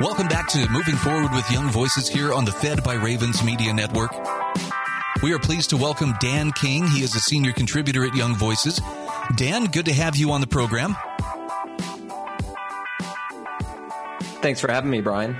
[0.00, 3.74] Welcome back to Moving Forward with Young Voices here on the Fed by Ravens Media
[3.74, 4.10] Network.
[5.22, 6.86] We are pleased to welcome Dan King.
[6.86, 8.80] He is a senior contributor at Young Voices.
[9.36, 10.96] Dan, good to have you on the program.
[14.40, 15.36] Thanks for having me, Brian.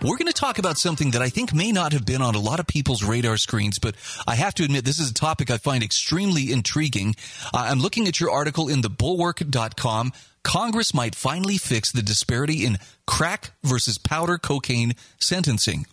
[0.00, 2.40] We're going to talk about something that I think may not have been on a
[2.40, 3.96] lot of people's radar screens, but
[4.28, 7.16] I have to admit this is a topic I find extremely intriguing.
[7.52, 10.12] Uh, I'm looking at your article in thebulwark.com.
[10.44, 15.84] Congress might finally fix the disparity in crack versus powder cocaine sentencing.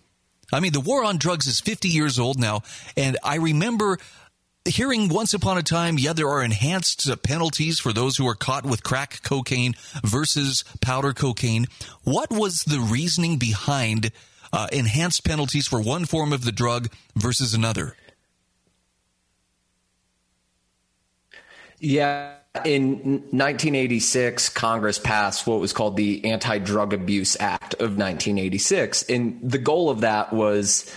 [0.53, 2.61] I mean, the war on drugs is 50 years old now,
[2.95, 3.97] and I remember
[4.65, 8.65] hearing once upon a time, yeah, there are enhanced penalties for those who are caught
[8.65, 11.67] with crack cocaine versus powder cocaine.
[12.03, 14.11] What was the reasoning behind
[14.51, 17.95] uh, enhanced penalties for one form of the drug versus another?
[21.79, 22.33] Yeah.
[22.63, 22.99] In
[23.31, 29.03] 1986, Congress passed what was called the Anti Drug Abuse Act of 1986.
[29.09, 30.89] And the goal of that was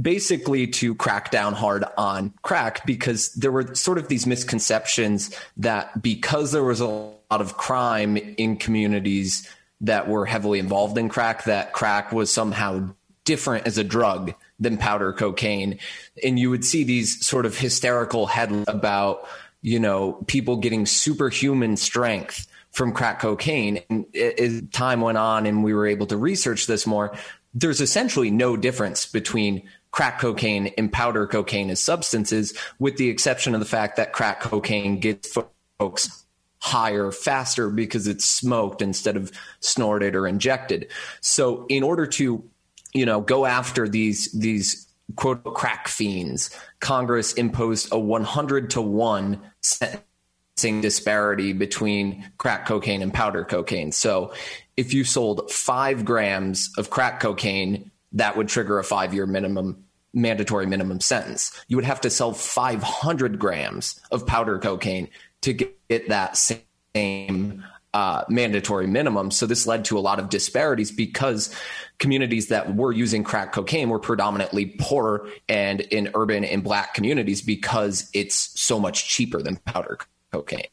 [0.00, 6.02] basically to crack down hard on crack because there were sort of these misconceptions that
[6.02, 9.48] because there was a lot of crime in communities
[9.80, 12.88] that were heavily involved in crack, that crack was somehow
[13.24, 15.78] different as a drug than powder cocaine.
[16.22, 19.26] And you would see these sort of hysterical headlines about,
[19.60, 23.82] you know, people getting superhuman strength from crack cocaine.
[23.90, 27.16] And as time went on and we were able to research this more,
[27.54, 29.62] there's essentially no difference between
[29.96, 34.40] crack cocaine and powder cocaine as substances, with the exception of the fact that crack
[34.40, 35.34] cocaine gets
[35.78, 36.26] folks
[36.58, 40.86] higher faster because it's smoked instead of snorted or injected.
[41.22, 42.44] So in order to,
[42.92, 49.40] you know, go after these these quote crack fiends, Congress imposed a 100 to 1
[49.62, 53.92] sentencing disparity between crack cocaine and powder cocaine.
[53.92, 54.34] So
[54.76, 59.84] if you sold 5 grams of crack cocaine, that would trigger a 5-year minimum
[60.16, 61.52] mandatory minimum sentence.
[61.68, 65.08] You would have to sell 500 grams of powder cocaine
[65.42, 67.62] to get that same
[67.94, 69.30] uh, mandatory minimum.
[69.30, 71.54] So this led to a lot of disparities because
[71.98, 77.40] communities that were using crack cocaine were predominantly poor and in urban and black communities
[77.40, 79.98] because it's so much cheaper than powder
[80.32, 80.66] cocaine.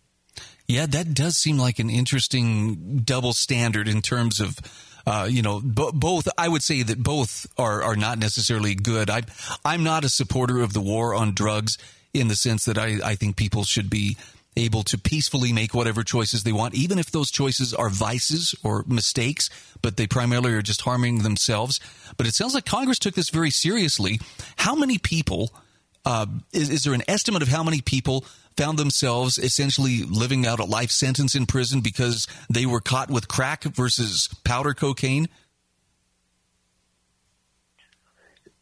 [0.68, 4.58] Yeah, that does seem like an interesting double standard in terms of
[5.06, 6.28] uh, you know, b- both.
[6.38, 9.10] I would say that both are are not necessarily good.
[9.10, 9.24] I
[9.66, 11.78] I'm not a supporter of the war on drugs
[12.14, 14.18] in the sense that I I think people should be
[14.56, 18.84] able to peacefully make whatever choices they want, even if those choices are vices or
[18.88, 19.50] mistakes,
[19.82, 21.80] but they primarily are just harming themselves.
[22.18, 24.20] But it sounds like Congress took this very seriously.
[24.58, 25.52] How many people?
[26.06, 28.26] Uh, is, is there an estimate of how many people
[28.56, 33.28] found themselves essentially living out a life sentence in prison because they were caught with
[33.28, 35.28] crack versus powder cocaine?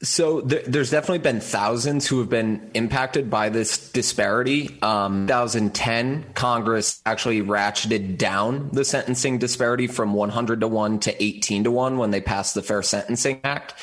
[0.03, 4.79] So th- there's definitely been thousands who have been impacted by this disparity.
[4.81, 11.65] Um, 2010, Congress actually ratcheted down the sentencing disparity from 100 to 1 to 18
[11.65, 13.75] to 1 when they passed the Fair Sentencing Act.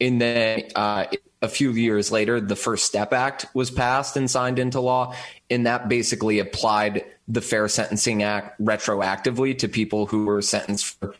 [0.00, 1.06] And then uh,
[1.42, 5.14] a few years later, the First Step Act was passed and signed into law
[5.52, 11.14] and that basically applied the Fair Sentencing Act retroactively to people who were sentenced for,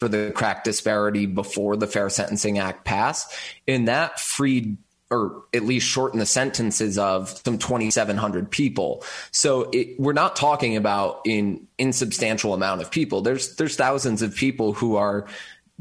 [0.00, 3.30] for the crack disparity before the Fair Sentencing Act passed.
[3.68, 4.78] And that freed
[5.10, 9.04] or at least shortened the sentences of some 2,700 people.
[9.32, 13.20] So it, we're not talking about an insubstantial amount of people.
[13.20, 15.26] There's there's thousands of people who are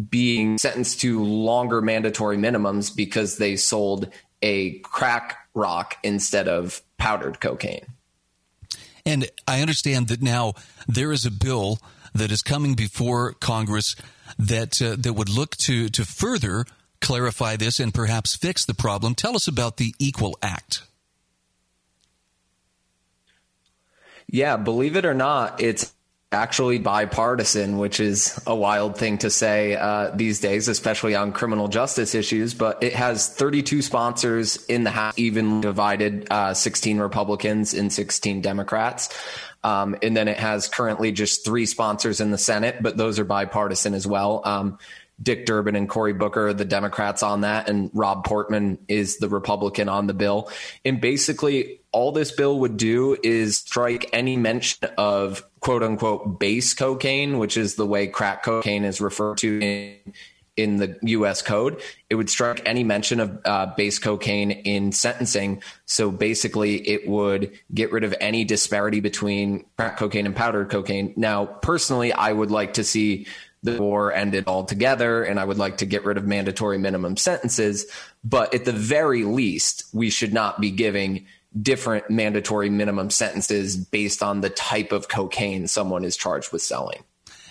[0.10, 4.10] being sentenced to longer mandatory minimums because they sold
[4.42, 7.86] a crack rock instead of powdered cocaine.
[9.06, 10.54] And I understand that now
[10.88, 11.80] there is a bill
[12.14, 13.96] that is coming before Congress
[14.38, 16.66] that uh, that would look to to further
[17.02, 19.14] clarify this and perhaps fix the problem.
[19.14, 20.84] Tell us about the Equal Act.
[24.28, 25.94] Yeah, believe it or not, it's
[26.34, 31.68] actually bipartisan, which is a wild thing to say uh, these days, especially on criminal
[31.68, 32.54] justice issues.
[32.54, 38.42] But it has 32 sponsors in the House, even divided uh, 16 Republicans and 16
[38.42, 39.10] Democrats.
[39.64, 43.24] Um, and then it has currently just three sponsors in the Senate, but those are
[43.24, 44.42] bipartisan as well.
[44.44, 44.78] Um,
[45.22, 49.88] Dick Durbin and Cory Booker, the Democrats on that, and Rob Portman is the Republican
[49.88, 50.50] on the bill.
[50.84, 56.74] And basically, all this bill would do is strike any mention of quote unquote base
[56.74, 60.14] cocaine, which is the way crack cocaine is referred to in,
[60.56, 61.42] in the U.S.
[61.42, 65.64] code, it would strike any mention of uh, base cocaine in sentencing.
[65.86, 71.14] So basically, it would get rid of any disparity between crack cocaine and powdered cocaine.
[71.16, 73.28] Now, personally, I would like to see
[73.64, 77.86] the war ended altogether, and I would like to get rid of mandatory minimum sentences.
[78.24, 81.26] But at the very least, we should not be giving
[81.60, 87.04] different mandatory minimum sentences based on the type of cocaine someone is charged with selling.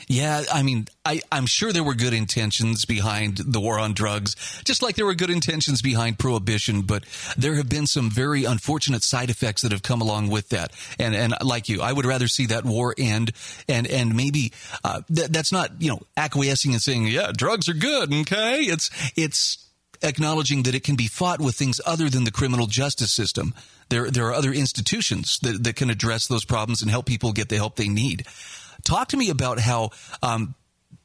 [0.08, 4.34] Yeah, I mean, I, am sure there were good intentions behind the war on drugs,
[4.64, 7.04] just like there were good intentions behind prohibition, but
[7.36, 10.72] there have been some very unfortunate side effects that have come along with that.
[10.98, 13.32] And, and like you, I would rather see that war end
[13.68, 14.52] and, and maybe,
[14.84, 18.12] uh, th- that's not, you know, acquiescing and saying, yeah, drugs are good.
[18.12, 18.60] Okay.
[18.62, 19.58] It's, it's,
[20.02, 23.54] acknowledging that it can be fought with things other than the criminal justice system.
[23.88, 27.48] There, there are other institutions that, that can address those problems and help people get
[27.48, 28.26] the help they need.
[28.84, 29.90] Talk to me about how
[30.22, 30.54] um,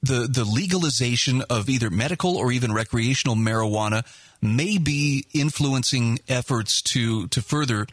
[0.02, 4.06] the the legalization of either medical or even recreational marijuana
[4.42, 7.88] may be influencing efforts to to further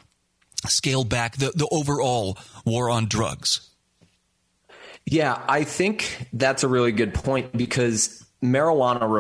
[0.66, 3.68] scale back the, the overall war on drugs.
[5.06, 9.10] Yeah, I think that's a really good point because marijuana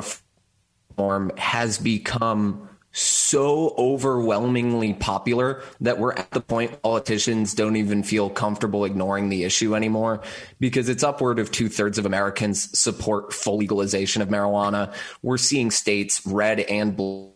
[1.36, 8.84] has become so overwhelmingly popular that we're at the point politicians don't even feel comfortable
[8.84, 10.22] ignoring the issue anymore
[10.60, 14.94] because it's upward of two thirds of Americans support full legalization of marijuana.
[15.22, 17.34] We're seeing states red and blue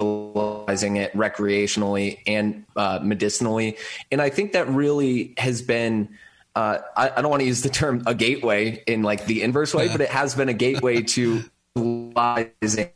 [0.00, 3.76] legalizing it recreationally and uh, medicinally.
[4.10, 6.16] And I think that really has been.
[6.56, 9.74] Uh, I, I, don't want to use the term a gateway in like the inverse
[9.74, 11.42] way, but it has been a gateway to
[11.76, 12.90] legalizing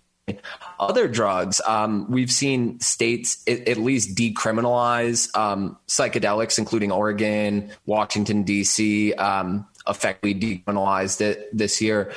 [0.79, 9.15] other drugs, um, we've seen states at, least decriminalize um, psychedelics, including Oregon, Washington, D.C.,
[9.15, 12.13] um, effectively decriminalized it this year.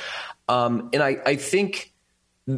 [0.49, 1.93] Um, and I, I think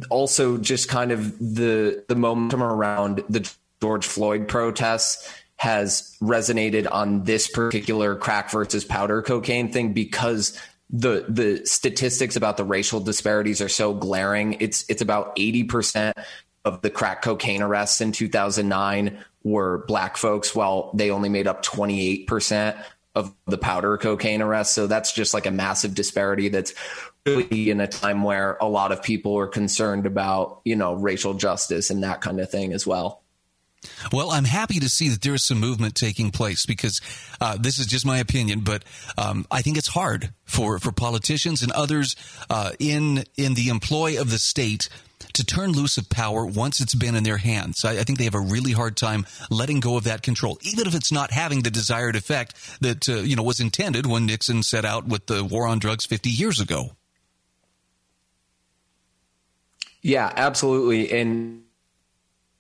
[0.10, 3.50] also just kind of the the momentum around the
[3.82, 10.60] George Floyd protests has resonated on this particular crack versus powder cocaine thing because
[10.90, 14.58] the the statistics about the racial disparities are so glaring.
[14.60, 16.18] It's it's about eighty percent
[16.66, 21.62] of the crack cocaine arrests in 2009 were black folks, while they only made up
[21.62, 22.78] 28 percent
[23.16, 24.74] of the powder cocaine arrests.
[24.74, 26.50] So that's just like a massive disparity.
[26.50, 26.74] That's
[27.26, 31.34] really in a time where a lot of people are concerned about you know racial
[31.34, 33.23] justice and that kind of thing as well.
[34.12, 37.02] Well, I'm happy to see that there is some movement taking place because
[37.42, 38.84] uh, this is just my opinion, but
[39.18, 42.16] um, I think it's hard for, for politicians and others
[42.50, 44.90] uh, in in the employ of the state
[45.34, 47.84] to turn loose of power once it's been in their hands.
[47.86, 50.86] I, I, think they have a really hard time letting go of that control, even
[50.88, 54.64] if it's not having the desired effect that uh, you know was intended when Nixon
[54.64, 56.92] set out with the war on drugs 50 years ago.
[60.02, 61.64] Yeah, absolutely, and.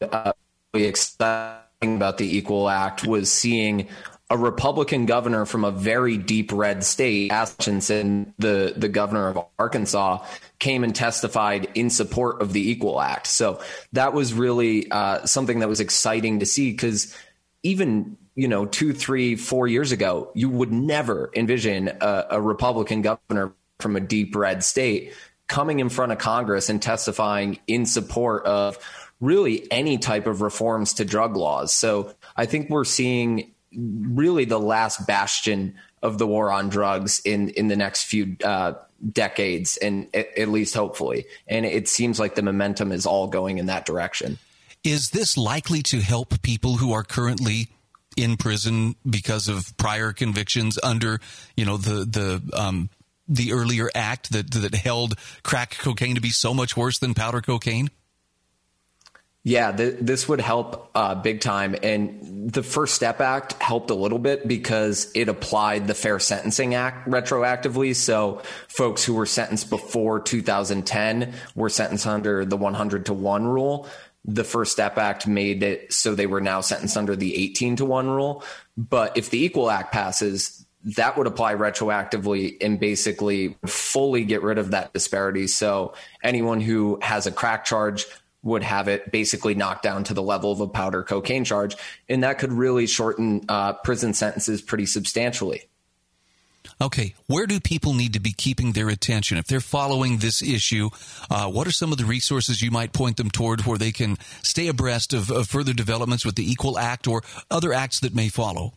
[0.01, 0.33] Uh,
[0.73, 3.87] exciting about the Equal Act was seeing
[4.29, 10.25] a Republican governor from a very deep red state, Hutchinson, the, the governor of Arkansas,
[10.57, 13.27] came and testified in support of the Equal Act.
[13.27, 13.61] So
[13.91, 17.15] that was really uh, something that was exciting to see because
[17.61, 23.03] even you know two, three, four years ago, you would never envision a, a Republican
[23.03, 25.13] governor from a deep red state
[25.47, 28.79] coming in front of Congress and testifying in support of
[29.19, 31.73] really any type of reforms to drug laws.
[31.73, 37.49] So I think we're seeing really the last bastion of the war on drugs in
[37.49, 38.73] in the next few uh,
[39.11, 41.25] decades, and at, least hopefully.
[41.47, 44.37] And it seems like the momentum is all going in that direction.
[44.83, 47.69] Is this likely to help people who are currently
[48.15, 51.19] in prison because of prior convictions under,
[51.55, 52.89] you know, the the um,
[53.27, 57.41] the earlier act that that held crack cocaine to be so much worse than powder
[57.41, 57.89] cocaine?
[59.45, 61.75] Yeah, th- this would help uh, big time.
[61.83, 66.75] And the First Step Act helped a little bit because it applied the Fair Sentencing
[66.75, 67.93] Act retroactively.
[67.93, 73.87] So folks who were sentenced before 2010 were sentenced under the 100 to 1 rule.
[74.23, 77.85] The First Step Act made it so they were now sentenced under the 18 to
[77.85, 78.45] 1 rule.
[78.77, 84.57] But if the Equal Act passes, that would apply retroactively and basically fully get rid
[84.57, 85.47] of that disparity.
[85.47, 88.05] So anyone who has a crack charge
[88.43, 91.75] would have it basically knocked down to the level of a powder cocaine charge.
[92.09, 95.63] And that could really shorten uh, prison sentences pretty substantially.
[96.81, 99.37] Okay, where do people need to be keeping their attention?
[99.37, 100.89] If they're following this issue,
[101.29, 104.17] uh, what are some of the resources you might point them toward where they can
[104.41, 107.21] stay abreast of, of further developments with the Equal Act or
[107.51, 108.73] other acts that may follow?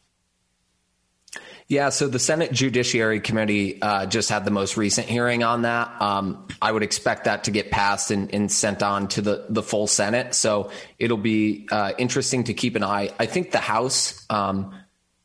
[1.68, 6.00] Yeah, so the Senate Judiciary Committee uh, just had the most recent hearing on that.
[6.00, 9.64] Um, I would expect that to get passed and, and, sent on to the, the
[9.64, 10.32] full Senate.
[10.36, 10.70] So
[11.00, 13.10] it'll be uh, interesting to keep an eye.
[13.18, 14.74] I think the House um,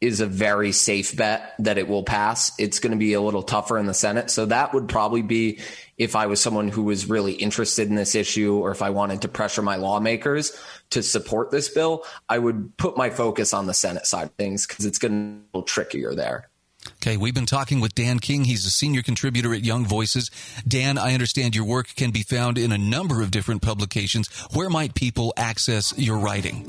[0.02, 2.52] is a very safe bet that it will pass.
[2.58, 4.32] It's going to be a little tougher in the Senate.
[4.32, 5.60] So that would probably be
[5.98, 9.22] if I was someone who was really interested in this issue or if I wanted
[9.22, 10.58] to pressure my lawmakers
[10.90, 14.66] to support this bill, I would put my focus on the Senate side of things
[14.66, 16.50] because it's going to be a little trickier there.
[16.94, 18.44] Okay, we've been talking with Dan King.
[18.46, 20.32] He's a senior contributor at Young Voices.
[20.68, 24.30] Dan, I understand your work can be found in a number of different publications.
[24.54, 26.68] Where might people access your writing?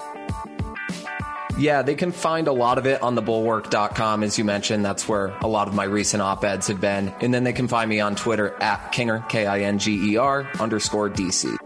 [1.58, 4.84] Yeah, they can find a lot of it on thebulwark.com, as you mentioned.
[4.84, 7.12] That's where a lot of my recent op eds have been.
[7.20, 10.16] And then they can find me on Twitter at Kinger, K I N G E
[10.16, 11.56] R underscore DC.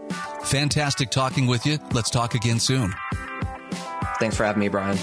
[0.43, 1.79] Fantastic talking with you.
[1.93, 2.93] Let's talk again soon.
[4.19, 4.97] Thanks for having me, Brian.